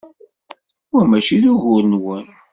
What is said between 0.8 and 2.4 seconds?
Wa mačči d ugur-nwen.